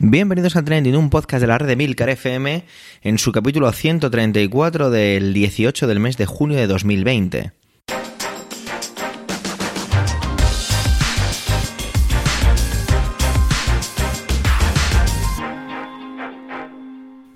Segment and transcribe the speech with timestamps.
[0.00, 2.62] Bienvenidos a Trending, un podcast de la red de Milcar FM
[3.02, 7.52] en su capítulo 134 del 18 del mes de junio de 2020.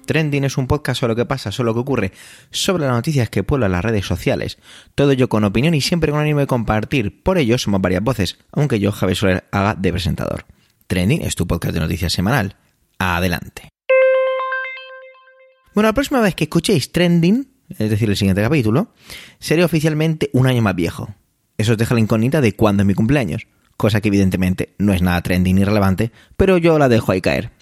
[0.06, 2.12] Trending es un podcast sobre lo que pasa, sobre lo que ocurre,
[2.52, 4.58] sobre las noticias que pueblan las redes sociales.
[4.94, 7.24] Todo ello con opinión y siempre con ánimo de compartir.
[7.24, 10.44] Por ello somos varias voces, aunque yo, Javier Soler, haga de presentador.
[10.92, 12.54] Trending es tu podcast de noticias semanal.
[12.98, 13.70] Adelante.
[15.74, 18.92] Bueno, la próxima vez que escuchéis Trending, es decir, el siguiente capítulo,
[19.38, 21.08] seré oficialmente un año más viejo.
[21.56, 23.46] Eso os deja la incógnita de cuándo es mi cumpleaños,
[23.78, 27.52] cosa que evidentemente no es nada trending ni relevante, pero yo la dejo ahí caer.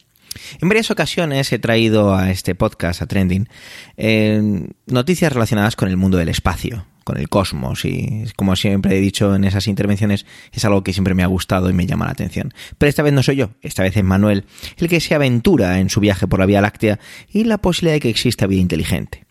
[0.61, 3.49] En varias ocasiones he traído a este podcast, a Trending,
[3.97, 9.01] eh, noticias relacionadas con el mundo del espacio, con el cosmos y como siempre he
[9.01, 12.13] dicho en esas intervenciones es algo que siempre me ha gustado y me llama la
[12.13, 12.53] atención.
[12.79, 14.45] Pero esta vez no soy yo, esta vez es Manuel
[14.77, 16.99] el que se aventura en su viaje por la Vía Láctea
[17.33, 19.27] y la posibilidad de que exista vida inteligente.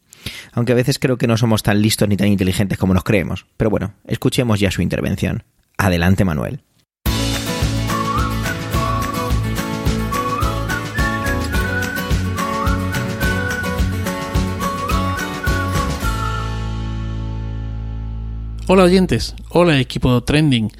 [0.51, 3.45] Aunque a veces creo que no somos tan listos ni tan inteligentes como nos creemos.
[3.57, 5.43] Pero bueno, escuchemos ya su intervención.
[5.77, 6.61] Adelante Manuel.
[18.71, 20.71] Hola oyentes, hola equipo trending.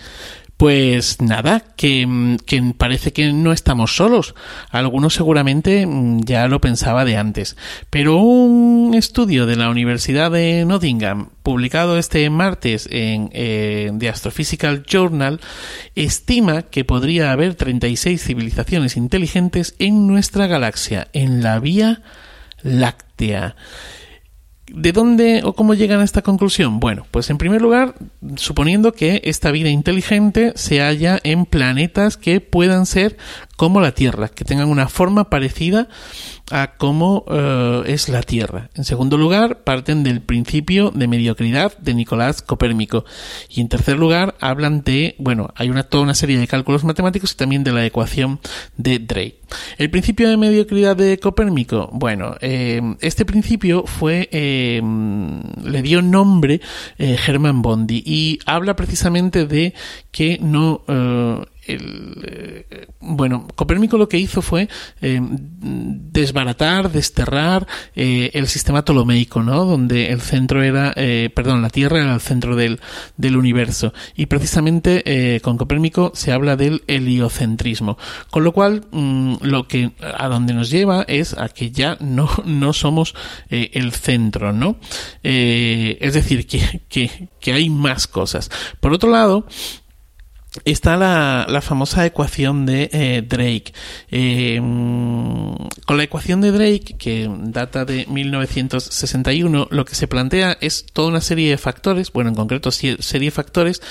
[0.57, 4.35] Pues nada, que, que, parece que no estamos solos.
[4.69, 7.57] Algunos seguramente mm, ya lo pensaba de antes.
[7.89, 14.83] Pero un estudio de la Universidad de Nottingham, publicado este martes en eh, The Astrophysical
[14.83, 15.39] Journal,
[15.95, 22.03] estima que podría haber 36 civilizaciones inteligentes en nuestra galaxia, en la Vía
[22.61, 23.55] Láctea.
[24.73, 26.79] ¿De dónde o cómo llegan a esta conclusión?
[26.79, 27.95] Bueno, pues en primer lugar,
[28.35, 33.17] suponiendo que esta vida inteligente se halla en planetas que puedan ser
[33.59, 35.89] como la Tierra, que tengan una forma parecida
[36.49, 38.69] a cómo uh, es la Tierra.
[38.73, 43.03] En segundo lugar, parten del principio de mediocridad de Nicolás Copérnico.
[43.49, 47.35] Y en tercer lugar, hablan de, bueno, hay toda una serie de cálculos matemáticos y
[47.35, 48.39] también de la ecuación
[48.77, 49.41] de Drake.
[49.77, 54.81] El principio de mediocridad de Copérnico, bueno, eh, este principio fue, eh,
[55.65, 56.61] le dio nombre
[56.97, 59.73] eh, Hermann Bondi y habla precisamente de
[60.11, 60.81] que no
[61.69, 64.67] eh, bueno, Copérnico lo que hizo fue
[65.01, 69.65] eh, desbaratar, desterrar eh, el sistema ptolomeico, ¿no?
[69.65, 70.93] Donde el centro era,
[71.33, 72.79] perdón, la Tierra era el centro del,
[73.17, 73.93] del universo.
[74.15, 77.97] Y precisamente con Copérnico se habla del heliocentrismo.
[78.29, 82.29] Con lo cual, mmm, lo que a donde nos lleva es a que ya no,
[82.45, 83.15] no somos
[83.49, 84.77] el centro, ¿no?
[85.23, 88.49] es decir, que, que, que hay más cosas.
[88.79, 89.45] Por otro lado,
[90.65, 93.73] está la, la, famosa ecuación de eh, Drake.
[94.09, 100.85] Eh, con la ecuación de Drake, que data de 1961, lo que se plantea es
[100.91, 103.81] toda una serie de factores, bueno, en concreto serie de factores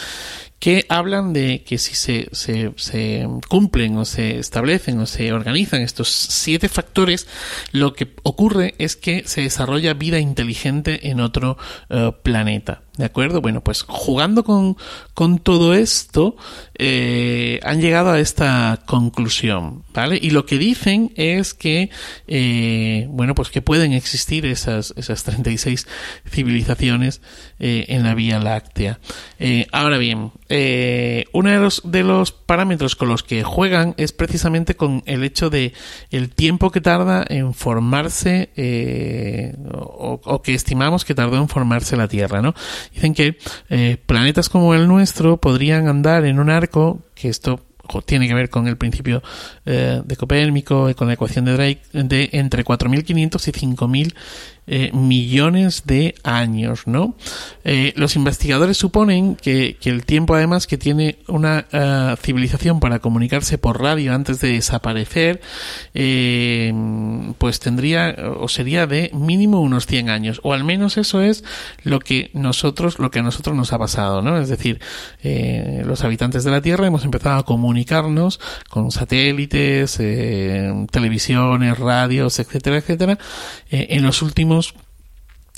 [0.58, 5.82] que hablan de que si se, se, se, cumplen o se establecen o se organizan
[5.82, 7.28] estos siete factores,
[7.70, 11.56] lo que ocurre es que se desarrolla vida inteligente en otro
[11.90, 12.82] uh, planeta.
[12.98, 13.40] ¿De acuerdo?
[13.40, 14.76] Bueno, pues jugando con,
[15.14, 16.36] con todo esto,
[16.74, 20.18] eh, han llegado a esta conclusión, ¿vale?
[20.20, 21.90] Y lo que dicen es que,
[22.26, 25.86] eh, bueno, pues que pueden existir esas, esas 36
[26.28, 27.20] civilizaciones
[27.60, 28.98] eh, en la Vía Láctea.
[29.38, 30.32] Eh, ahora bien,
[31.32, 35.50] uno de los, de los parámetros con los que juegan es precisamente con el hecho
[35.50, 35.72] de
[36.10, 38.50] el tiempo que tarda en formarse
[39.72, 42.54] o, o que estimamos que tardó en formarse la Tierra, ¿no?
[42.92, 43.38] Dicen que
[43.68, 47.60] eh, planetas como el nuestro podrían andar en un arco, que esto
[48.04, 49.22] tiene que ver con el principio
[49.64, 54.14] eh, de Copérnico con la ecuación de Drake, de entre 4.500 y 5.000
[54.70, 57.14] eh, millones de años, ¿no?
[57.64, 62.98] Eh, los investigadores suponen que, que, el tiempo además que tiene una uh, civilización para
[62.98, 65.40] comunicarse por radio antes de desaparecer,
[65.94, 66.72] eh,
[67.38, 71.44] pues tendría o sería de mínimo unos 100 años, o al menos eso es
[71.82, 74.38] lo que nosotros, lo que a nosotros nos ha pasado, ¿no?
[74.38, 74.80] Es decir,
[75.22, 78.38] eh, los habitantes de la Tierra hemos empezado a comunicarnos
[78.68, 79.96] con satélites,
[80.90, 83.18] televisiones, radios, etcétera, etcétera,
[83.70, 84.57] en los últimos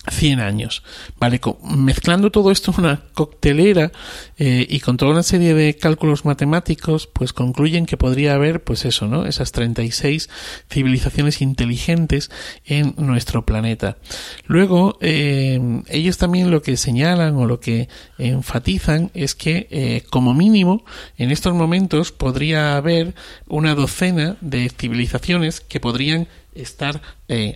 [0.08, 0.82] 100 años.
[1.18, 3.92] Vale, mezclando todo esto en una coctelera
[4.38, 8.86] eh, y con toda una serie de cálculos matemáticos, pues concluyen que podría haber, pues
[8.86, 9.26] eso, ¿no?
[9.26, 10.30] Esas 36
[10.70, 12.30] civilizaciones inteligentes
[12.64, 13.98] en nuestro planeta.
[14.46, 20.32] Luego, eh, ellos también lo que señalan o lo que enfatizan es que, eh, como
[20.32, 20.82] mínimo,
[21.18, 23.14] en estos momentos podría haber
[23.48, 27.00] una docena de civilizaciones que podrían estar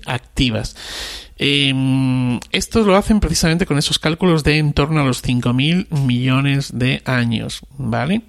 [0.07, 0.77] activas.
[1.37, 1.73] Eh,
[2.75, 7.61] lo hacen precisamente con esos cálculos de en torno a los 5.000 millones de años,
[7.77, 8.23] ¿vale?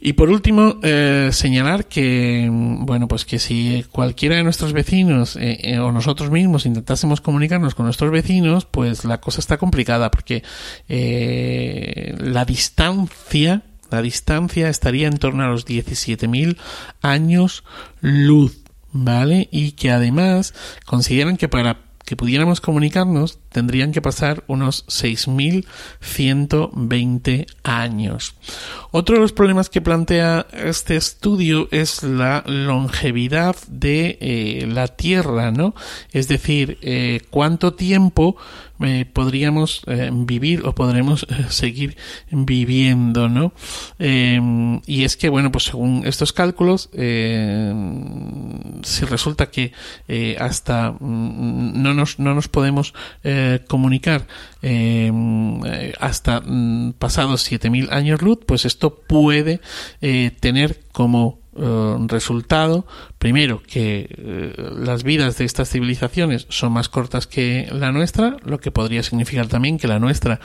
[0.00, 5.58] Y por último, eh, señalar que, bueno, pues que si cualquiera de nuestros vecinos eh,
[5.62, 10.44] eh, o nosotros mismos intentásemos comunicarnos con nuestros vecinos, pues la cosa está complicada porque
[10.88, 16.56] la distancia, la distancia estaría en torno a los 17.000
[17.02, 17.64] años
[18.00, 18.56] luz,
[18.92, 19.48] ¿vale?
[19.50, 20.54] Y que además
[20.86, 28.36] consideran que para que pudiéramos comunicarnos tendrían que pasar unos 6.120 años.
[28.92, 35.50] Otro de los problemas que plantea este estudio es la longevidad de eh, la Tierra,
[35.50, 35.74] ¿no?
[36.12, 38.36] Es decir, eh, cuánto tiempo
[38.80, 39.82] eh, podríamos
[40.12, 41.96] vivir o podremos seguir
[42.30, 43.52] viviendo, ¿no?
[43.98, 49.72] Em, y es que, bueno, pues según estos cálculos, si resulta que
[50.38, 52.94] hasta mm, no nos, no nos podemos
[53.66, 54.26] comunicar
[56.00, 59.60] hasta mm, pasados 7.000 años luz, pues esto puede
[60.00, 62.86] eh, tener como eh, resultado,
[63.18, 68.60] primero, que eh, las vidas de estas civilizaciones son más cortas que la nuestra, lo
[68.60, 70.40] que podría significar también que la nuestra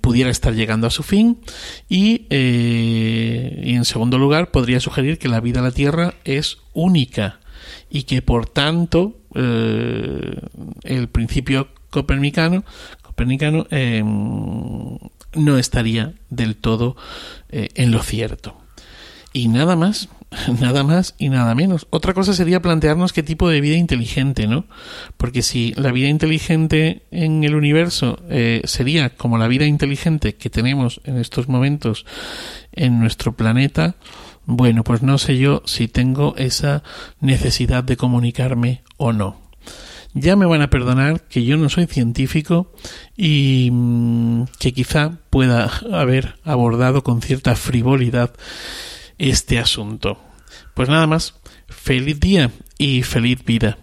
[0.00, 1.40] pudiera estar llegando a su fin,
[1.88, 7.40] y, y en segundo lugar, podría sugerir que la vida en la Tierra es única
[7.88, 12.64] y que por tanto el principio copernicano,
[13.02, 13.66] copernicano
[15.34, 16.96] no estaría del todo
[17.48, 18.56] eh, en lo cierto.
[19.32, 20.08] Y nada más,
[20.60, 21.86] nada más y nada menos.
[21.90, 24.64] Otra cosa sería plantearnos qué tipo de vida inteligente, ¿no?
[25.16, 30.50] Porque si la vida inteligente en el universo eh, sería como la vida inteligente que
[30.50, 32.06] tenemos en estos momentos
[32.72, 33.96] en nuestro planeta,
[34.46, 36.82] bueno, pues no sé yo si tengo esa
[37.20, 39.49] necesidad de comunicarme o no.
[40.14, 42.72] Ya me van a perdonar que yo no soy científico
[43.16, 48.32] y mm, que quizá pueda haber abordado con cierta frivolidad
[49.18, 50.18] este asunto.
[50.74, 51.34] Pues nada más,
[51.68, 53.78] feliz día y feliz vida.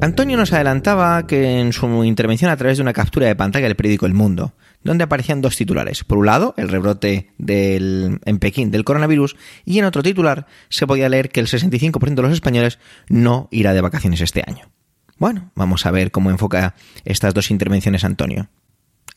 [0.00, 3.76] Antonio nos adelantaba que en su intervención a través de una captura de pantalla del
[3.76, 6.04] periódico El Mundo, donde aparecían dos titulares.
[6.04, 10.86] Por un lado, el rebrote del, en Pekín del coronavirus, y en otro titular se
[10.86, 12.78] podía leer que el 65% de los españoles
[13.08, 14.70] no irá de vacaciones este año.
[15.18, 16.74] Bueno, vamos a ver cómo enfoca
[17.04, 18.48] estas dos intervenciones Antonio.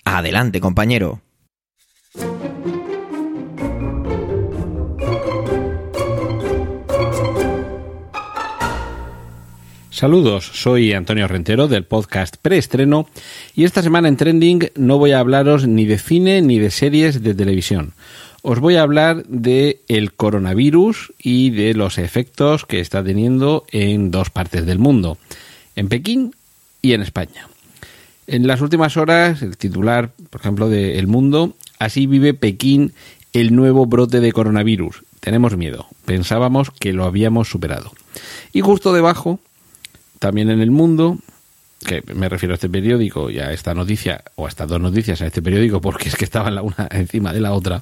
[0.06, 1.22] Adelante, compañero.
[10.04, 13.08] Saludos, soy Antonio Rentero del podcast Preestreno
[13.56, 17.24] y esta semana en Trending no voy a hablaros ni de cine ni de series
[17.24, 17.94] de televisión.
[18.42, 24.12] Os voy a hablar de el coronavirus y de los efectos que está teniendo en
[24.12, 25.18] dos partes del mundo,
[25.78, 26.36] en Pekín
[26.82, 27.48] y en España.
[28.28, 32.92] En las últimas horas, el titular, por ejemplo, de El Mundo, así vive Pekín
[33.32, 35.06] el nuevo brote de coronavirus.
[35.22, 37.94] Tenemos miedo, pensábamos que lo habíamos superado.
[38.52, 39.40] Y justo debajo,
[40.24, 41.18] también en el mundo,
[41.86, 45.22] que me refiero a este periódico y a esta noticia, o a estas dos noticias
[45.22, 47.82] a este periódico, porque es que estaban la una encima de la otra.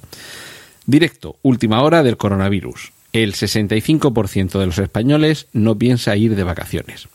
[0.84, 2.90] Directo, última hora del coronavirus.
[3.12, 7.06] El 65% de los españoles no piensa ir de vacaciones.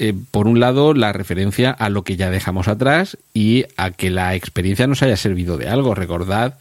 [0.00, 4.10] Eh, por un lado, la referencia a lo que ya dejamos atrás y a que
[4.10, 5.94] la experiencia nos haya servido de algo.
[5.94, 6.58] Recordad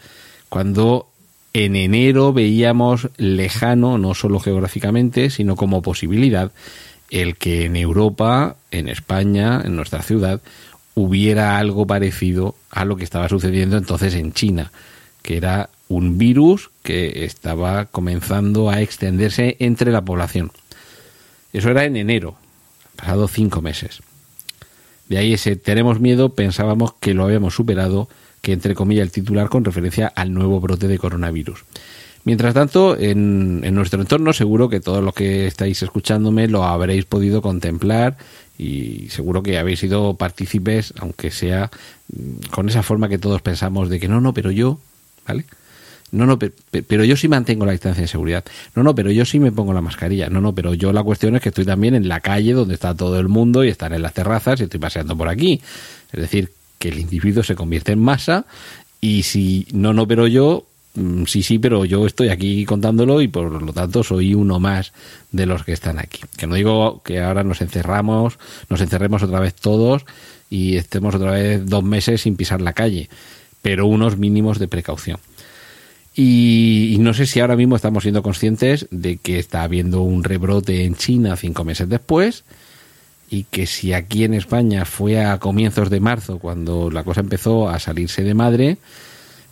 [0.50, 1.07] cuando
[1.53, 6.51] en enero veíamos lejano, no solo geográficamente, sino como posibilidad,
[7.10, 10.41] el que en Europa, en España, en nuestra ciudad,
[10.95, 14.72] hubiera algo parecido a lo que estaba sucediendo entonces en China,
[15.22, 20.51] que era un virus que estaba comenzando a extenderse entre la población.
[21.51, 22.36] Eso era en enero,
[22.95, 24.01] pasado cinco meses.
[25.07, 28.10] De ahí ese tenemos miedo, pensábamos que lo habíamos superado,
[28.41, 31.63] que entre comillas el titular con referencia al nuevo brote de coronavirus.
[32.25, 37.42] Mientras tanto, en, nuestro entorno seguro que todos los que estáis escuchándome lo habréis podido
[37.42, 38.18] contemplar
[38.58, 41.70] y seguro que habéis sido partícipes, aunque sea
[42.15, 44.80] mm, con esa forma que todos pensamos de que no, no, pero yo,
[45.27, 45.46] ¿vale?
[46.12, 48.46] No, no, pero, yo sí mantengo la distancia de seguridad.
[48.75, 50.30] No, no, pero yo sí me pongo la mascarilla.
[50.30, 52.94] No, no, pero yo la cuestión es que estoy también en la calle donde está
[52.94, 55.60] todo el mundo y están en las terrazas y estoy paseando por aquí.
[56.12, 58.46] Es decir, que el individuo se convierte en masa
[59.01, 60.68] y si no, no, pero yo,
[61.25, 64.93] sí, sí, pero yo estoy aquí contándolo y por lo tanto soy uno más
[65.31, 66.21] de los que están aquí.
[66.38, 68.38] Que no digo que ahora nos encerramos,
[68.69, 70.05] nos encerremos otra vez todos
[70.50, 73.09] y estemos otra vez dos meses sin pisar la calle,
[73.62, 75.19] pero unos mínimos de precaución.
[76.15, 80.85] Y, no sé si ahora mismo estamos siendo conscientes de que está habiendo un rebrote
[80.85, 82.43] en China cinco meses después
[83.31, 87.67] y que si aquí en España fue a comienzos de marzo cuando la cosa empezó
[87.67, 88.77] a salirse de madre,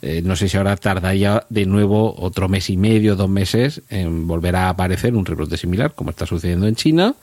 [0.02, 4.28] eh, no sé si ahora tardaría de nuevo otro mes y medio, dos meses en
[4.28, 7.16] volver a aparecer un rebrote similar como está sucediendo en China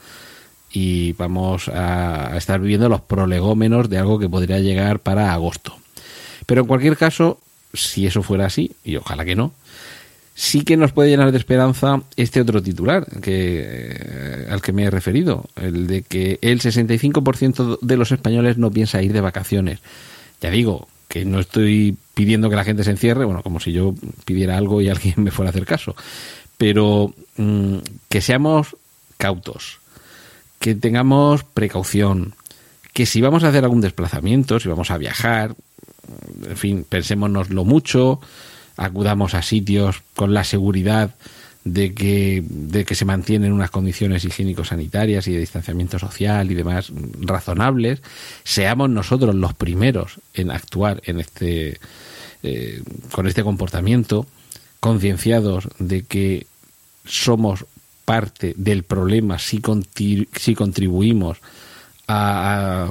[0.73, 5.77] y vamos a estar viviendo los prolegómenos de algo que podría llegar para agosto.
[6.47, 7.41] Pero en cualquier caso,
[7.73, 9.53] si eso fuera así, y ojalá que no,
[10.35, 14.91] sí que nos puede llenar de esperanza este otro titular eh, al que me he
[14.91, 19.81] referido, el de que el 65% de los españoles no piensa ir de vacaciones.
[20.41, 23.95] Ya digo que no estoy pidiendo que la gente se encierre, bueno, como si yo
[24.25, 25.97] pidiera algo y alguien me fuera a hacer caso,
[26.57, 28.77] pero mm, que seamos
[29.17, 29.81] cautos,
[30.59, 32.35] que tengamos precaución,
[32.93, 35.55] que si vamos a hacer algún desplazamiento, si vamos a viajar,
[36.49, 38.21] en fin, pensémonoslo mucho,
[38.77, 41.15] acudamos a sitios con la seguridad
[41.65, 46.93] de que, de que se mantienen unas condiciones higiénico-sanitarias y de distanciamiento social y demás
[47.21, 48.03] razonables,
[48.45, 51.79] seamos nosotros los primeros en actuar en este,
[52.43, 54.27] eh, con este comportamiento,
[54.81, 56.47] concienciados de que
[57.05, 57.67] somos
[58.05, 59.61] parte del problema si,
[60.35, 61.39] si contribuimos
[62.07, 62.91] a,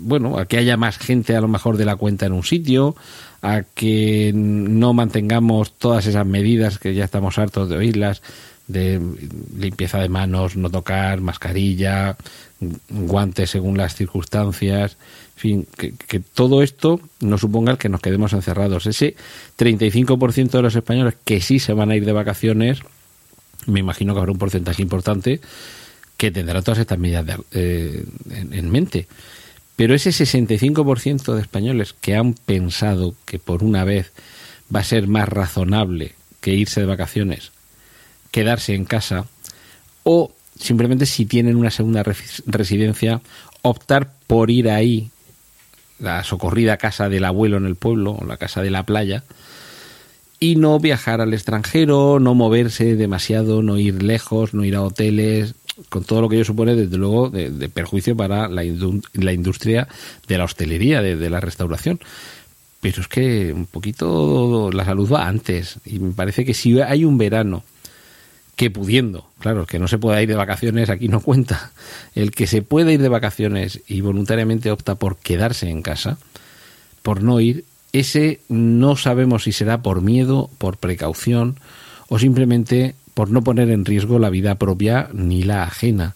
[0.00, 2.96] bueno, a que haya más gente a lo mejor de la cuenta en un sitio,
[3.44, 8.22] a que no mantengamos todas esas medidas que ya estamos hartos de oírlas,
[8.68, 8.98] de
[9.54, 12.16] limpieza de manos, no tocar, mascarilla,
[12.88, 14.96] guantes según las circunstancias,
[15.36, 18.86] en fin, que, todo esto no suponga que nos quedemos encerrados.
[18.86, 19.14] Ese
[19.58, 22.80] 35% de los españoles que sí se van a ir de vacaciones,
[23.66, 25.42] me imagino que habrá un porcentaje importante
[26.16, 29.06] que tendrá todas estas medidas eh, en, mente.
[29.76, 34.12] Pero ese 65% de españoles que han pensado que por una vez
[34.74, 37.52] va a ser más razonable que irse de vacaciones,
[38.30, 39.26] quedarse en casa,
[40.04, 42.04] o simplemente si tienen una segunda
[42.46, 43.20] residencia,
[43.62, 45.10] optar por ir ahí,
[45.98, 49.24] la socorrida casa del abuelo en el pueblo, o la casa de la playa,
[50.38, 55.54] y no viajar al extranjero, no moverse demasiado, no ir lejos, no ir a hoteles,
[55.88, 58.62] con todo lo que ello supone, desde luego, de, perjuicio para la,
[59.12, 59.88] la, industria
[60.26, 62.00] de la hostelería, de, la restauración.
[62.80, 65.78] Pero es que un poquito la salud va antes.
[65.84, 67.64] Y me parece que si hay un verano
[68.56, 71.72] que pudiendo, claro, que no se pueda ir de vacaciones, aquí no cuenta,
[72.14, 76.18] el que se pueda ir de vacaciones y voluntariamente opta por quedarse en casa,
[77.02, 81.58] por no ir, ese no sabemos si será por miedo, por precaución
[82.08, 86.14] o simplemente por no poner en riesgo la vida propia ni la ajena,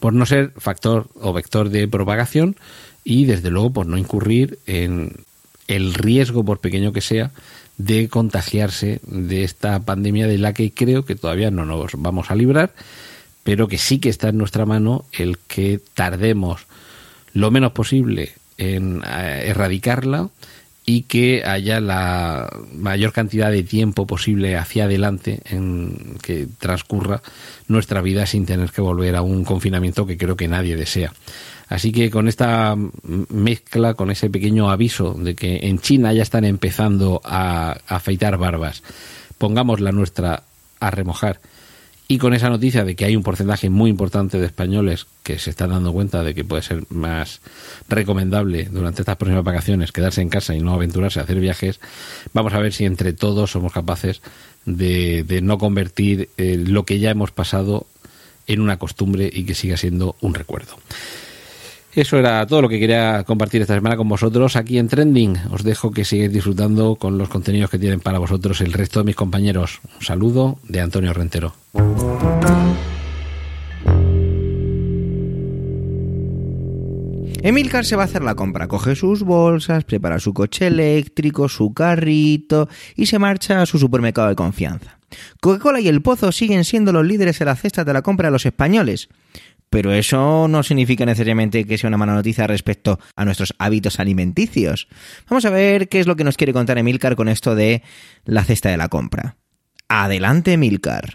[0.00, 2.56] por no ser factor o vector de propagación
[3.04, 5.12] y desde luego por no incurrir en
[5.66, 7.30] el riesgo, por pequeño que sea,
[7.76, 12.34] de contagiarse de esta pandemia de la que creo que todavía no nos vamos a
[12.34, 12.74] librar,
[13.44, 16.66] pero que sí que está en nuestra mano el que tardemos
[17.32, 20.30] lo menos posible en eh, erradicarla
[20.88, 27.20] y que haya la mayor cantidad de tiempo posible hacia adelante en que transcurra
[27.66, 31.12] nuestra vida sin tener que volver a un confinamiento que creo que nadie desea.
[31.68, 32.74] Así que con esta
[33.28, 38.82] mezcla, con ese pequeño aviso de que en China ya están empezando a afeitar barbas,
[39.36, 40.44] pongamos la nuestra
[40.80, 41.38] a remojar
[42.10, 45.50] y con esa noticia de que hay un porcentaje muy importante de españoles que se
[45.50, 47.42] están dando cuenta de que puede ser más
[47.86, 51.80] recomendable durante estas próximas vacaciones quedarse en casa y no aventurarse a hacer viajes,
[52.32, 54.22] vamos a ver si entre todos somos capaces
[54.64, 57.86] de, no convertir eh, lo que ya hemos pasado
[58.46, 60.78] en una costumbre y que siga siendo un recuerdo.
[61.98, 65.36] Eso era todo lo que quería compartir esta semana con vosotros aquí en Trending.
[65.50, 69.06] Os dejo que sigáis disfrutando con los contenidos que tienen para vosotros el resto de
[69.06, 69.80] mis compañeros.
[69.98, 71.54] Un saludo de Antonio Rentero.
[77.42, 81.74] Emilcar se va a hacer la compra, coge sus bolsas, prepara su coche eléctrico, su
[81.74, 85.00] carrito y se marcha a su supermercado de confianza.
[85.40, 88.32] Coca-Cola y el Pozo siguen siendo los líderes en la cesta de la compra de
[88.32, 89.08] los españoles,
[89.70, 94.88] pero eso no significa necesariamente que sea una mala noticia respecto a nuestros hábitos alimenticios.
[95.28, 97.82] Vamos a ver qué es lo que nos quiere contar Emilcar con esto de
[98.24, 99.36] la cesta de la compra.
[99.88, 101.14] Adelante, Emilcar.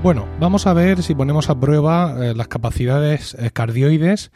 [0.00, 4.30] Bueno, vamos a ver si ponemos a prueba eh, las capacidades cardioides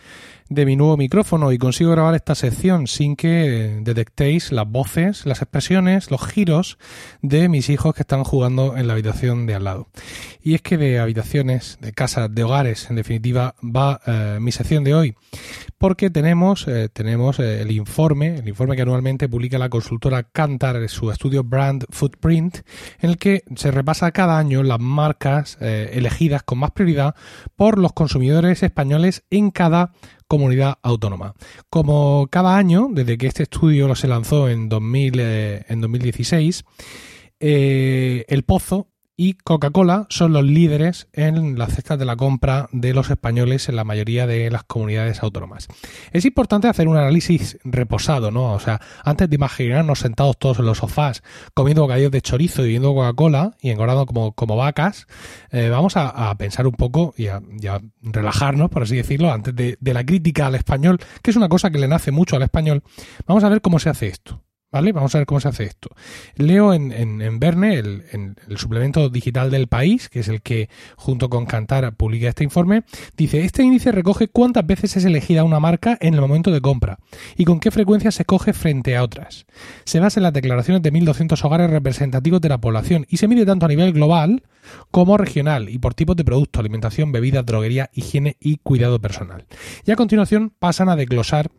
[0.49, 5.42] de mi nuevo micrófono y consigo grabar esta sección sin que detectéis las voces, las
[5.42, 6.78] expresiones, los giros
[7.22, 9.88] de mis hijos que están jugando en la habitación de al lado.
[10.42, 14.84] Y es que de habitaciones, de casas, de hogares, en definitiva, va eh, mi sección
[14.84, 15.14] de hoy.
[15.78, 20.88] Porque tenemos, eh, tenemos eh, el informe, el informe que anualmente publica la consultora Kantar,
[20.88, 22.58] su estudio Brand Footprint,
[23.00, 27.14] en el que se repasa cada año las marcas elegidas con más prioridad
[27.56, 29.92] por los consumidores españoles en cada
[30.32, 31.34] comunidad autónoma.
[31.68, 36.64] Como cada año, desde que este estudio se lanzó en, 2000, eh, en 2016,
[37.38, 42.95] eh, el Pozo y Coca-Cola son los líderes en las cestas de la compra de
[42.95, 45.69] los españoles en la mayoría de las comunidades autónomas.
[46.12, 48.52] Es importante hacer un análisis reposado, ¿no?
[48.52, 51.23] O sea, antes de imaginarnos sentados todos en los sofás
[51.54, 55.07] comiendo bocadillos de chorizo y bebiendo Coca-Cola y engordando como, vacas,
[55.50, 57.42] eh, vamos a, pensar un poco y a,
[58.00, 61.78] relajarnos, por así decirlo, antes de la crítica al español, que es una cosa que
[61.78, 62.83] le nace mucho al español.
[63.26, 64.42] Vamos a ver cómo se hace esto.
[64.73, 64.93] ¿Vale?
[64.93, 65.91] Vamos a ver cómo se hace esto.
[66.37, 71.29] Leo en, Verne, el, en el suplemento digital del país, que es el que junto
[71.29, 75.99] con Cantar publica este informe, dice, este índice recoge cuántas veces es elegida una marca
[76.00, 76.99] en el momento de compra
[77.37, 79.45] y con qué frecuencia se coge frente a otras.
[79.85, 83.45] Se basa en las declaraciones de 1.200 hogares representativos de la población y se mide
[83.45, 84.43] tanto a nivel global
[84.91, 89.45] como regional y por tipos de producto, alimentación, bebida, droguería, higiene y cuidado personal.
[89.85, 91.50] Y a continuación pasan a desglosar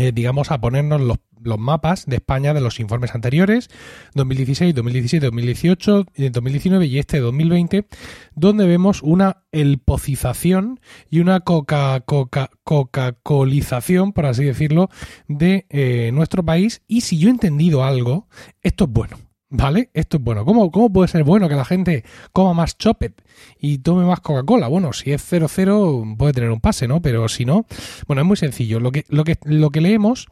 [0.00, 3.68] eh, digamos, a ponernos los, los, mapas de España de los informes anteriores,
[4.14, 7.86] 2016, 2017, 2018, 2019 y este 2020,
[8.34, 10.80] donde vemos una elpocización
[11.10, 14.88] y una coca coca coca colización, por así decirlo,
[15.28, 16.82] de eh, nuestro país.
[16.88, 18.26] Y si yo he entendido algo,
[18.62, 19.29] esto es bueno.
[19.52, 19.90] ¿Vale?
[19.94, 20.44] Esto es bueno.
[20.44, 23.20] ¿Cómo, ¿Cómo puede ser bueno que la gente coma más chopet
[23.58, 24.68] y tome más Coca-Cola?
[24.68, 27.02] Bueno, si es 0-0 puede tener un pase, ¿no?
[27.02, 27.66] Pero si no,
[28.06, 28.78] bueno, es muy sencillo.
[28.78, 30.28] Lo que, lo que, lo que leemos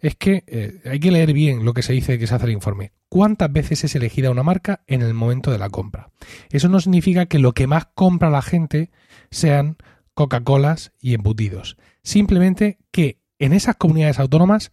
[0.00, 2.52] es que eh, hay que leer bien lo que se dice que se hace el
[2.52, 2.90] informe.
[3.08, 6.10] ¿Cuántas veces es elegida una marca en el momento de la compra?
[6.50, 8.90] Eso no significa que lo que más compra la gente
[9.30, 9.76] sean
[10.14, 11.76] Coca-Colas y embutidos.
[12.02, 14.72] Simplemente que en esas comunidades autónomas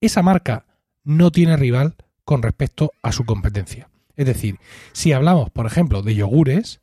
[0.00, 0.64] esa marca
[1.02, 3.88] no tiene rival con respecto a su competencia.
[4.16, 4.58] Es decir,
[4.92, 6.80] si hablamos, por ejemplo, de yogures,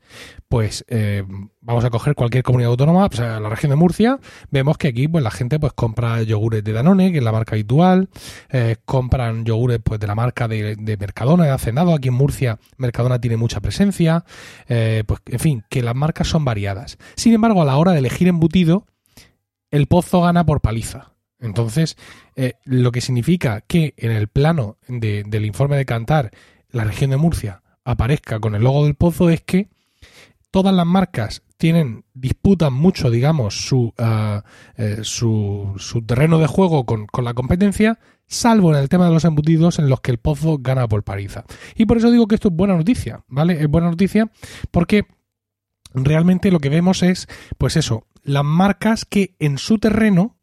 [0.49, 1.23] pues eh,
[1.62, 5.23] vamos a coger cualquier comunidad autónoma, pues la región de Murcia, vemos que aquí pues
[5.23, 8.10] la gente pues compra yogures de Danone, que es la marca habitual,
[8.49, 13.21] eh, compran yogures pues de la marca de, Mercadona, de Hacendado, aquí en Murcia Mercadona
[13.21, 14.25] tiene mucha presencia,
[14.67, 16.97] eh, pues en fin, que las marcas son variadas.
[17.15, 18.86] Sin embargo, a la hora de elegir embutido,
[19.69, 21.13] el pozo gana por paliza.
[21.41, 21.97] Entonces,
[22.36, 26.32] eh, lo que significa que en el plano del informe de Cantar,
[26.69, 29.69] la región de Murcia aparezca con el logo del pozo es que
[30.51, 34.43] todas las marcas tienen, disputan mucho, digamos, su, ah,
[34.77, 39.13] eh, su, su, terreno de juego con, con, la competencia, salvo en el tema de
[39.13, 41.45] los embutidos en los que el pozo gana por pariza.
[41.75, 43.62] Y por eso digo que esto es buena noticia, ¿vale?
[43.62, 44.32] Es buena noticia
[44.71, 45.06] porque
[45.93, 47.27] realmente lo que vemos es,
[47.58, 50.38] pues eso, las marcas que en su terreno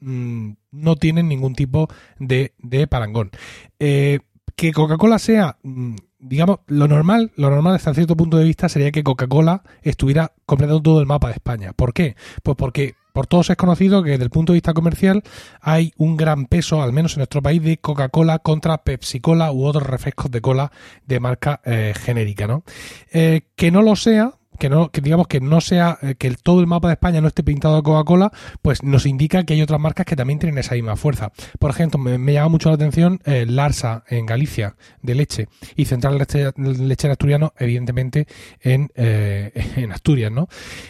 [0.00, 2.52] Mm, no tienen ningún tipo de,
[2.88, 3.30] parangón.
[3.78, 4.20] Eh,
[4.56, 8.90] que Coca-Cola sea, mm, digamos, lo normal, lo normal hasta cierto punto de vista sería
[8.90, 11.72] que Coca-Cola estuviera completando todo el mapa de España.
[11.72, 12.16] ¿Por qué?
[12.42, 15.22] Pues porque por todos es conocido que desde el punto de vista comercial
[15.60, 19.86] hay un gran peso, al menos en nuestro país, de Coca-Cola contra Pepsi-Cola u otros
[19.86, 20.70] refrescos de cola
[21.06, 22.64] de marca eh, genérica, ¿no?
[23.12, 26.60] Eh, que no lo sea, que no, que digamos que no sea, eh, que todo
[26.60, 28.30] el mapa de España no esté pintado de Coca-Cola,
[28.62, 31.32] pues nos indica que hay otras marcas que también tienen esa misma fuerza.
[31.58, 36.18] Por ejemplo, me, llama mucho la atención eh, Larsa en Galicia, de leche, y Central
[36.18, 38.28] Leche, Lechera Asturiano, evidentemente,
[38.60, 40.48] en, eh, en Asturias, ¿no?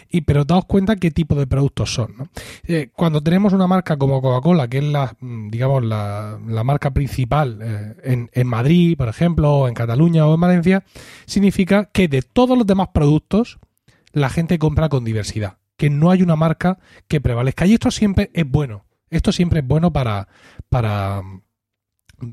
[0.09, 2.29] Y, pero daos cuenta qué tipo de productos son, ¿no?
[2.95, 7.97] cuando tenemos una marca como Coca-Cola, que es la, mm, digamos, la, la marca principal
[8.03, 10.83] en, en Madrid, por ejemplo, o en Cataluña o en Valencia,
[11.25, 13.59] significa que de todos los demás productos,
[14.13, 17.65] la gente compra con diversidad, que no hay una marca que prevalezca.
[17.65, 18.85] Y esto siempre es bueno.
[19.09, 20.27] Esto siempre es bueno para,
[20.69, 21.21] para,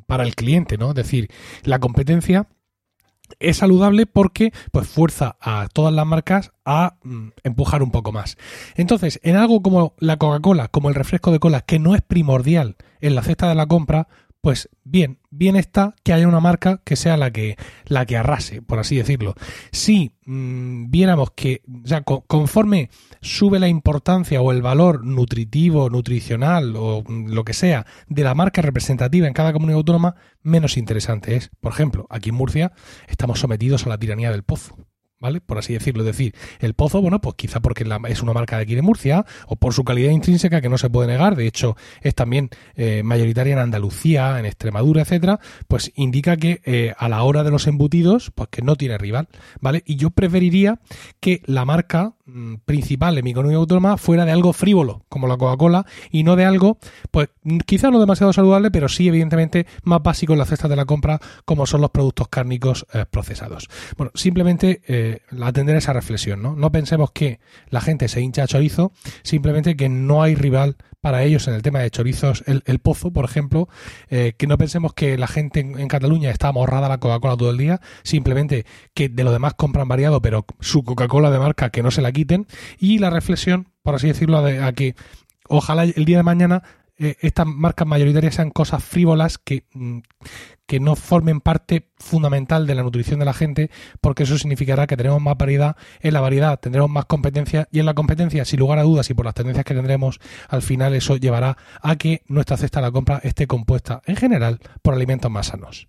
[0.06, 0.90] para el cliente, ¿no?
[0.90, 1.28] Es decir,
[1.64, 2.48] la competencia
[3.40, 8.36] es saludable porque pues fuerza a todas las marcas a mm, empujar un poco más.
[8.74, 12.76] Entonces, en algo como la Coca-Cola, como el refresco de cola, que no es primordial
[13.00, 14.08] en la cesta de la compra,
[14.40, 18.62] pues bien, bien está que haya una marca que sea la que, la que arrase,
[18.62, 19.34] por así decirlo.
[19.72, 21.62] Si mm, viéramos que,
[22.06, 27.86] o conforme sube la importancia o el valor nutritivo, nutricional o mm, lo que sea
[28.06, 31.50] de la marca representativa en cada comunidad autónoma, menos interesante es.
[31.60, 32.72] Por ejemplo, aquí en Murcia
[33.08, 34.87] estamos sometidos a la tiranía del pozo.
[35.20, 35.40] ¿Vale?
[35.40, 36.02] Por así decirlo.
[36.02, 39.24] Es decir, el pozo, bueno, pues quizá porque es una marca de aquí de Murcia
[39.46, 41.36] o por su calidad intrínseca que no se puede negar.
[41.36, 45.40] De hecho, es también eh, mayoritaria en Andalucía, en Extremadura, etcétera.
[45.66, 49.28] Pues indica que eh, a la hora de los embutidos, pues que no tiene rival,
[49.60, 49.82] ¿vale?
[49.86, 50.80] Y yo preferiría
[51.20, 52.14] que la marca
[52.64, 56.44] principal de mi economía autónoma fuera de algo frívolo, como la Coca-Cola, y no de
[56.44, 56.78] algo,
[57.10, 57.28] pues
[57.66, 61.20] quizá no demasiado saludable, pero sí, evidentemente, más básico en la cesta de la compra,
[61.44, 63.68] como son los productos cárnicos eh, procesados.
[63.96, 64.82] Bueno, simplemente
[65.40, 66.54] atender esa reflexión, ¿no?
[66.54, 71.22] No pensemos que la gente se hincha a chorizo, simplemente que no hay rival para
[71.22, 73.68] ellos en el tema de chorizos, el, pozo, por ejemplo,
[74.08, 77.56] eh, que no pensemos que la gente en, Cataluña está amorrada la Coca-Cola todo el
[77.56, 81.90] día, simplemente que de lo demás compran variado, pero su Coca-Cola de marca que no
[81.90, 82.46] se la quiten,
[82.78, 84.96] y la reflexión, por así decirlo, a que
[85.48, 86.62] ojalá el día de mañana
[86.98, 89.98] eh, estas marcas mayoritarias sean cosas frívolas que, mm,
[90.66, 94.96] que no formen parte fundamental de la nutrición de la gente, porque eso significará que
[94.96, 98.78] tenemos más variedad, en la variedad tendremos más competencia y en la competencia, sin lugar
[98.78, 102.56] a dudas y por las tendencias que tendremos, al final eso llevará a que nuestra
[102.56, 105.88] cesta de la compra esté compuesta en general por alimentos más sanos.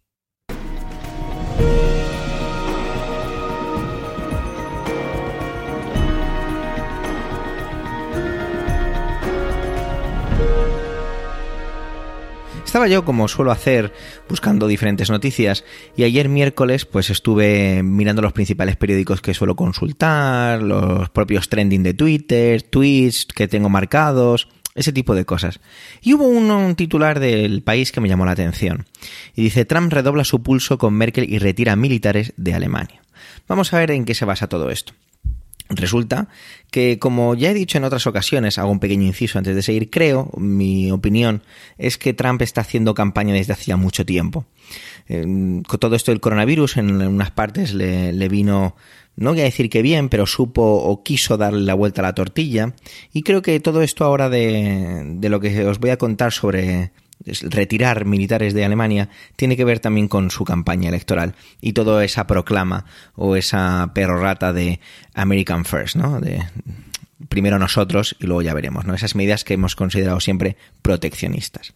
[12.70, 13.92] Estaba yo, como suelo hacer,
[14.30, 15.66] buscando diferentes noticias
[15.98, 21.82] y ayer miércoles pues estuve mirando los principales periódicos que suelo consultar, los propios trending
[21.82, 25.62] de Twitter, tweets que tengo marcados, ese tipo de cosas.
[26.04, 28.86] Y hubo un, titular del país que me llamó la atención.
[29.36, 33.02] Y dice, Trump redobla su pulso con Merkel y retira militares de Alemania.
[33.48, 34.94] Vamos a ver en qué se basa todo esto.
[35.70, 36.30] Resulta
[36.72, 39.92] que, como ya he dicho en otras ocasiones, hago un pequeño inciso antes de seguir,
[39.92, 41.44] creo, mi opinión,
[41.78, 44.46] es que Trump está haciendo campaña desde hacía mucho tiempo.
[45.08, 48.76] con todo esto del coronavirus, en unas partes le, le vino,
[49.16, 52.16] no voy a decir que bien, pero supo o quiso darle la vuelta a la
[52.16, 52.74] tortilla.
[53.14, 56.92] Y creo que todo esto ahora de, de lo que os voy a contar sobre
[57.26, 62.28] retirar militares de Alemania tiene que ver también con su campaña electoral y toda esa
[62.28, 64.80] proclama o esa perorata de
[65.14, 66.20] American First, ¿no?
[66.20, 66.44] De
[67.28, 68.94] primero nosotros y luego ya veremos, ¿no?
[68.94, 71.74] Esas medidas que hemos considerado siempre proteccionistas.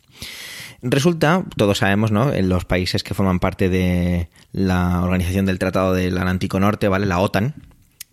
[0.82, 2.34] Resulta, todos sabemos, ¿no?
[2.34, 7.06] En los países que forman parte de la organización del Tratado del Atlántico Norte, ¿vale?
[7.06, 7.56] La OTAN,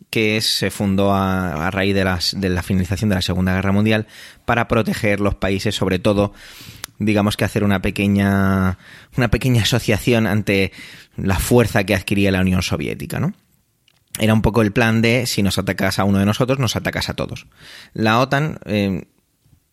[0.08, 4.06] que se fundó a, raíz de, las, de la finalización de la Segunda Guerra Mundial
[4.44, 6.32] para proteger los países, sobre todo
[7.00, 8.78] digamos que hacer una pequeña,
[9.16, 10.70] una pequeña asociación ante
[11.16, 13.32] la fuerza que adquiría la Unión Soviética, ¿no?
[14.18, 17.08] Era un poco el plan de si nos atacas a uno de nosotros, nos atacas
[17.08, 17.46] a todos.
[17.94, 19.06] La OTAN eh,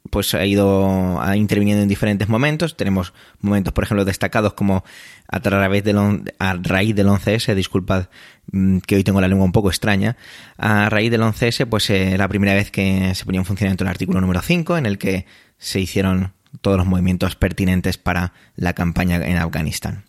[0.10, 2.78] pues ha ido interviniendo en diferentes momentos.
[2.78, 4.86] Tenemos momentos, por ejemplo, destacados como
[5.28, 8.06] a través del a raíz del 11S, disculpad
[8.52, 10.16] mm, que hoy tengo la lengua un poco extraña,
[10.58, 13.90] a raíz del 11S, pues eh, la primera vez que se ponía en funcionamiento el
[13.90, 15.26] artículo número 5, en el que
[15.58, 20.06] se hicieron todos los movimientos pertinentes para la campaña en Afganistán.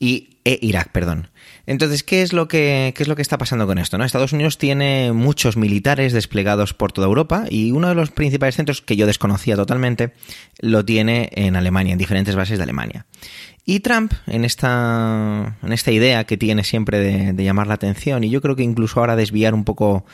[0.00, 1.28] Y e Irak, perdón.
[1.66, 3.98] Entonces, ¿qué es lo que qué es lo que está pasando con esto?
[3.98, 4.04] ¿no?
[4.04, 8.80] Estados Unidos tiene muchos militares desplegados por toda Europa y uno de los principales centros
[8.80, 10.14] que yo desconocía totalmente
[10.60, 13.04] lo tiene en Alemania, en diferentes bases de Alemania.
[13.66, 18.24] Y Trump, en esta, en esta idea que tiene siempre de, de llamar la atención,
[18.24, 20.06] y yo creo que incluso ahora desviar un poco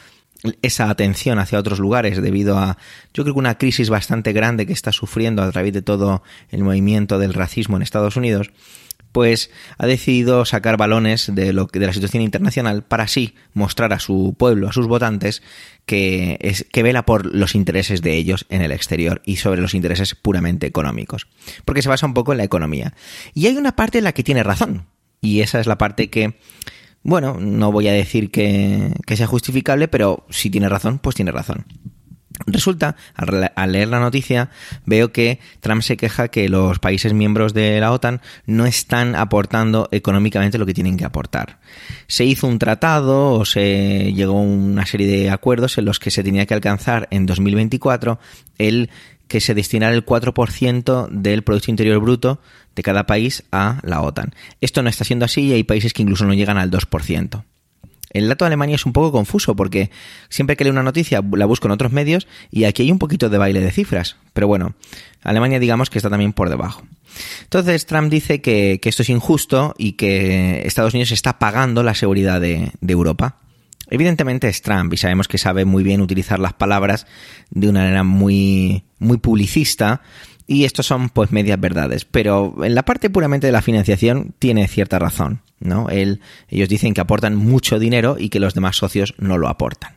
[0.62, 2.78] esa atención hacia otros lugares debido a,
[3.12, 6.64] yo creo que una crisis bastante grande que está sufriendo a través de todo el
[6.64, 8.50] movimiento del racismo en Estados Unidos,
[9.14, 14.00] pues ha decidido sacar balones de, lo, de la situación internacional para así mostrar a
[14.00, 15.40] su pueblo, a sus votantes,
[15.86, 19.74] que, es, que vela por los intereses de ellos en el exterior y sobre los
[19.74, 21.28] intereses puramente económicos.
[21.64, 22.94] Porque se basa un poco en la economía.
[23.34, 24.86] Y hay una parte en la que tiene razón.
[25.20, 26.36] Y esa es la parte que
[27.04, 31.66] bueno, no voy a decir que, sea justificable, pero si tiene razón, pues tiene razón.
[32.46, 34.50] Resulta, al leer la noticia,
[34.86, 39.88] veo que Trump se queja que los países miembros de la OTAN no están aportando
[39.92, 41.60] económicamente lo que tienen que aportar.
[42.08, 46.10] Se hizo un tratado o se llegó a una serie de acuerdos en los que
[46.10, 48.18] se tenía que alcanzar en 2024
[48.58, 48.90] el
[49.28, 52.40] que se destinara el 4% del Producto Interior Bruto
[52.74, 54.34] de cada país a la OTAN.
[54.60, 57.44] Esto no está siendo así y hay países que incluso no llegan al 2%.
[58.10, 59.90] El dato de Alemania es un poco confuso porque
[60.28, 63.28] siempre que leo una noticia la busco en otros medios y aquí hay un poquito
[63.28, 64.16] de baile de cifras.
[64.32, 64.74] Pero bueno,
[65.22, 66.86] Alemania digamos que está también por debajo.
[67.42, 72.40] Entonces Trump dice que, esto es injusto y que Estados Unidos está pagando la seguridad
[72.40, 73.38] de, de Europa.
[73.90, 77.06] Evidentemente es Trump y sabemos que sabe muy bien utilizar las palabras
[77.50, 80.02] de una manera muy, muy publicista
[80.46, 84.68] y estos son pues medias verdades, pero en la parte puramente de la financiación tiene
[84.68, 85.88] cierta razón, ¿no?
[85.90, 89.94] ellos dicen que aportan mucho dinero y que los demás socios no lo aportan.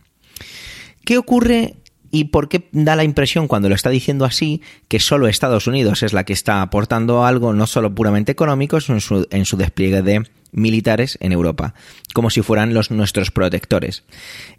[1.04, 1.76] ¿Qué ocurre
[2.18, 6.02] y por qué da la impresión cuando lo está diciendo así que solo Estados Unidos
[6.02, 9.56] es la que está aportando algo no solo puramente económico, sino en su, en su
[9.56, 11.76] despliegue de militares en Europa,
[12.16, 14.04] como si fueran los nuestros protectores.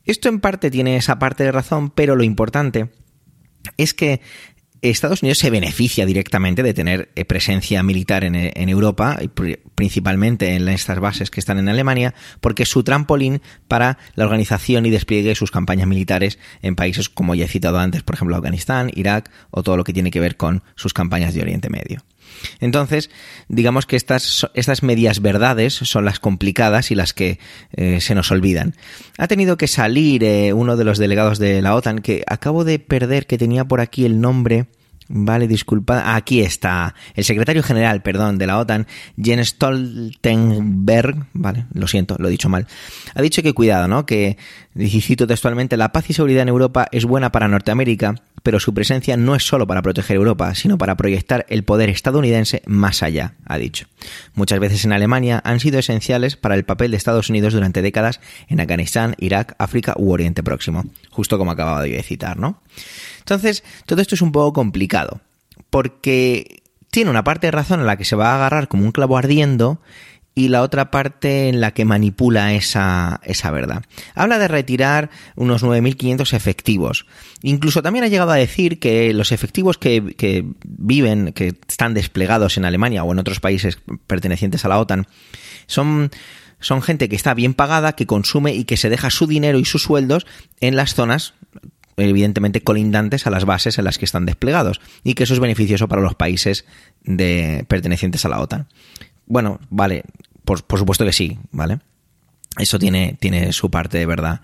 [0.05, 2.90] Esto en parte tiene esa parte de razón, pero lo importante
[3.77, 4.21] es que
[4.83, 9.19] Estados Unidos se beneficia directamente de tener eh, presencia militar en, Europa,
[9.75, 14.87] principalmente en estas bases que están en Alemania, porque es su trampolín para la organización
[14.87, 18.37] y despliegue de sus campañas militares en países como ya he citado antes, por ejemplo
[18.37, 22.03] Afganistán, Irak o todo lo que tiene que ver con sus campañas de Oriente Medio.
[22.61, 23.11] Entonces,
[23.49, 27.38] digamos que estas, estas medias verdades son las complicadas y las que
[27.73, 28.75] eh, se nos olvidan.
[29.17, 32.79] Ha tenido que salir eh, uno de los delegados de la OTAN, que acabo de
[32.79, 34.67] perder, que tenía por aquí el nombre.
[35.11, 36.14] Vale, disculpa.
[36.14, 36.95] Aquí está.
[37.14, 38.87] El secretario general, perdón, de la OTAN,
[39.21, 42.67] Jens Stoltenberg, vale, lo siento, lo he dicho mal.
[43.14, 44.05] Ha dicho que cuidado, ¿no?
[44.05, 44.37] Que,
[44.77, 48.74] y cito textualmente, la paz y seguridad en Europa es buena para Norteamérica, pero su
[48.74, 53.35] presencia no es solo para proteger Europa, sino para proyectar el poder estadounidense más allá,
[53.44, 53.87] ha dicho.
[54.35, 58.20] Muchas veces en Alemania han sido esenciales para el papel de Estados Unidos durante décadas
[58.48, 62.62] en Afganistán, Irak, África u Oriente Próximo, justo como acababa de citar, ¿no?
[63.18, 65.20] Entonces, todo esto es un poco complicado,
[65.70, 68.92] porque tiene una parte de razón en la que se va a agarrar como un
[68.92, 69.81] clavo ardiendo
[70.38, 73.83] y la otra parte en la que manipula esa, esa verdad.
[74.14, 77.07] Habla de retirar unos 9.500 efectivos.
[77.42, 82.57] Incluso también ha llegado a decir que los efectivos que, que viven, que están desplegados
[82.57, 85.09] en Alemania o en otros países pertenecientes a la OTAN,
[85.66, 86.11] son
[86.61, 89.64] son gente que está bien pagada, que consume y que se deja su dinero y
[89.64, 90.27] sus sueldos
[90.61, 91.35] en las zonas
[91.96, 95.88] evidentemente colindantes a las bases en las que están desplegados y que eso es beneficioso
[95.88, 96.64] para los países
[97.03, 98.68] de, pertenecientes a la OTAN.
[99.27, 100.05] Bueno, vale,
[100.56, 101.80] por, supuesto que sí, ¿vale?
[102.58, 104.40] Eso tiene, tiene su parte de verdad.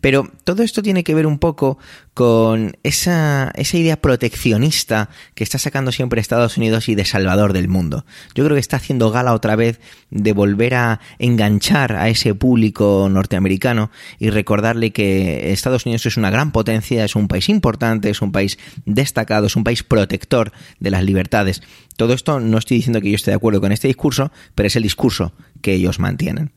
[0.00, 1.78] Pero todo esto tiene que ver un poco
[2.14, 7.68] con esa, esa idea proteccionista que está sacando siempre Estados Unidos y de salvador del
[7.68, 8.06] mundo.
[8.36, 13.08] Yo creo que está haciendo gala otra vez de volver a enganchar a ese público
[13.10, 18.22] norteamericano y recordarle que Estados Unidos es una gran potencia, es un país importante, es
[18.22, 21.62] un país destacado, es un país protector de las libertades.
[21.96, 24.76] Todo esto no estoy diciendo que yo esté de acuerdo con este discurso, pero es
[24.76, 26.52] el discurso que ellos mantienen.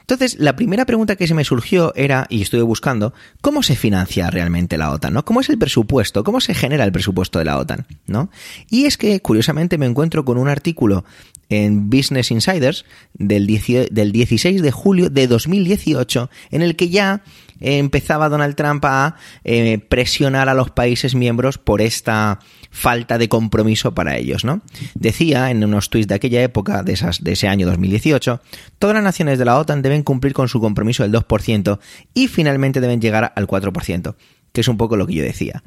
[0.00, 4.28] Entonces, la primera pregunta que se me surgió era, y estuve buscando, ¿cómo se financia
[4.28, 5.14] realmente la OTAN?
[5.14, 5.24] ¿no?
[5.24, 6.24] ¿Cómo es el presupuesto?
[6.24, 7.86] ¿Cómo se genera el presupuesto de la OTAN?
[8.06, 8.30] ¿no?
[8.68, 11.04] Y es que, curiosamente, me encuentro con un artículo
[11.50, 17.22] en Business Insiders del, 16 de julio de 2018 en el que ya
[17.60, 22.38] empezaba Donald Trump a eh, presionar a los países miembros por esta
[22.70, 24.62] falta de compromiso para ellos, ¿no?
[24.94, 28.40] Decía en unos tweets de aquella época, de, esas, de ese año 2018,
[28.78, 31.80] todas las naciones de la OTAN deben cumplir con su compromiso del 2%
[32.14, 34.14] y finalmente deben llegar al 4%,
[34.52, 35.62] que es un poco lo que yo decía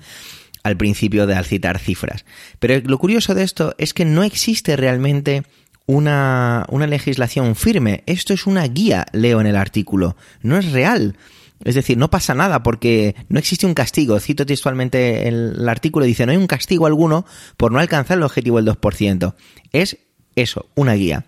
[0.64, 2.26] al principio de al citar cifras.
[2.60, 5.44] Pero lo curioso de esto es que no existe realmente
[5.86, 8.04] una, una legislación firme.
[8.06, 10.16] Esto es una guía, leo en el artículo.
[10.42, 11.18] No es real.
[11.64, 14.20] Es decir, no pasa nada porque no existe un castigo.
[14.20, 17.26] Cito textualmente el, artículo, dice, no hay un castigo alguno
[17.58, 19.36] por no alcanzar el objetivo del 2%.
[19.72, 19.98] Es
[20.36, 21.26] eso, una guía.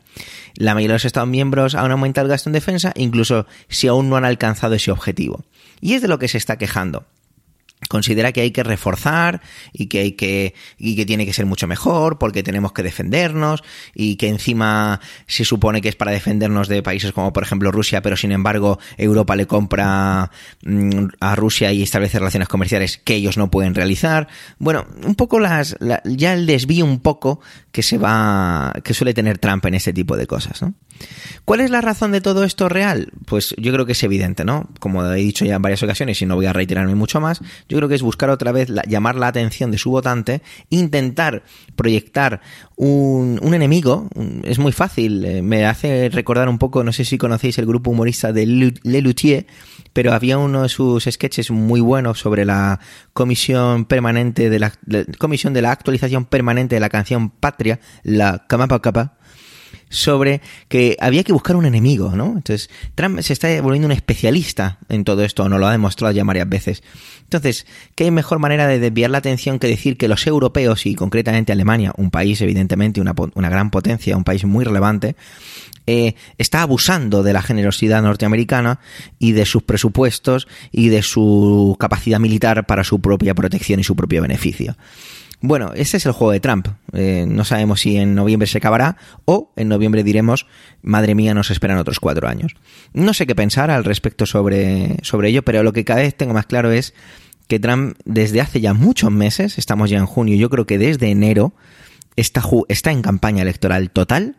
[0.56, 4.10] La mayoría de los Estados miembros han aumentado el gasto en defensa, incluso si aún
[4.10, 5.44] no han alcanzado ese objetivo.
[5.80, 7.06] Y es de lo que se está quejando
[7.88, 9.42] considera que hay que reforzar
[9.74, 13.64] y que hay que y que tiene que ser mucho mejor porque tenemos que defendernos
[13.94, 18.02] y que encima se supone que es para defendernos de países como por ejemplo Rusia
[18.02, 20.32] pero sin embargo Europa le compra
[20.64, 24.28] mm, a Rusia y establece relaciones comerciales que ellos no pueden realizar
[24.60, 27.40] bueno un poco las ya el desvío un poco
[27.72, 30.74] que se va que suele tener Trump en este tipo de cosas ¿no?
[31.44, 33.10] ¿Cuál es la razón de todo esto real?
[33.26, 34.70] Pues yo creo que es evidente, ¿no?
[34.80, 37.75] Como he dicho ya en varias ocasiones y no voy a reiterarme mucho más, yo
[37.78, 41.44] creo que es buscar otra vez llamar la atención de su votante, intentar
[41.76, 42.42] proyectar
[42.76, 44.10] un, enemigo,
[44.44, 47.92] es muy fácil, eh, me hace recordar un poco, no sé si conocéis el grupo
[47.92, 49.16] humorista de Le
[49.94, 52.80] pero había uno de sus sketches muy buenos sobre la
[53.14, 58.46] comisión permanente de la, la comisión de la actualización permanente de la canción Patria, la
[58.48, 59.18] Kamapa Kapa,
[59.96, 62.28] sobre que había que buscar un enemigo, ¿no?
[62.28, 66.24] Entonces, Trump se está volviendo un especialista en todo esto, nos lo ha demostrado ya
[66.24, 66.84] varias veces.
[67.24, 71.52] Entonces, ¿qué mejor manera de desviar la atención que decir que los europeos y concretamente
[71.52, 75.16] Alemania, un país evidentemente una, una gran potencia, un país muy relevante,
[75.88, 78.80] eh, está abusando de la generosidad norteamericana
[79.20, 83.96] y de sus presupuestos y de su capacidad militar para su propia protección y su
[83.96, 84.76] propio beneficio.
[85.48, 86.70] Bueno, ese es el juego de Trump.
[86.92, 90.48] Eh, no sabemos si en noviembre se acabará o en noviembre diremos,
[90.82, 92.56] madre mía, nos esperan otros cuatro años.
[92.94, 96.34] No sé qué pensar al respecto sobre, sobre ello, pero lo que cada vez tengo
[96.34, 96.96] más claro es
[97.48, 101.12] que Trump desde hace ya muchos meses, estamos ya en junio, yo creo que desde
[101.12, 101.54] enero,
[102.16, 104.38] está, está en campaña electoral total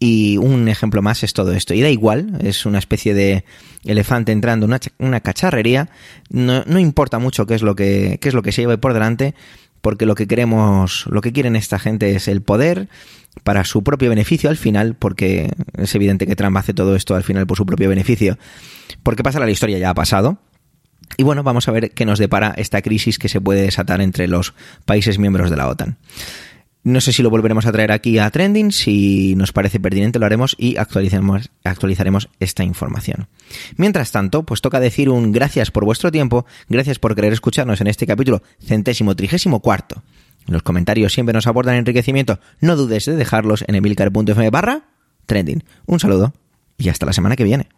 [0.00, 1.72] y un ejemplo más es todo esto.
[1.72, 3.44] Y da igual, es una especie de
[3.84, 5.88] elefante entrando en una, una cacharrería.
[6.30, 8.92] No, no, importa mucho qué es lo que, qué es lo que se lleve por
[8.92, 9.36] delante,
[9.82, 12.88] porque lo que queremos, lo que quieren esta gente es el poder
[13.44, 17.24] para su propio beneficio al final, porque es evidente que Trump hace todo esto al
[17.24, 18.38] final por su propio beneficio,
[19.02, 20.38] porque pasa la historia ya ha pasado.
[21.18, 24.28] Y bueno, vamos a ver qué nos depara esta crisis que se puede desatar entre
[24.28, 24.54] los
[24.86, 25.98] países miembros de la OTAN.
[26.84, 30.26] No sé si lo volveremos a traer aquí a Trending, si nos parece pertinente lo
[30.26, 33.28] haremos y actualizaremos, esta información.
[33.76, 37.86] Mientras tanto, pues toca decir un gracias por vuestro tiempo, gracias por querer escucharnos en
[37.86, 40.02] este capítulo centésimo trigésimo cuarto.
[40.48, 44.82] Los comentarios siempre nos aportan enriquecimiento, no dudes de dejarlos en emilcar.fm barra
[45.26, 45.62] trending.
[45.86, 46.32] Un saludo
[46.78, 47.68] y hasta la semana que viene.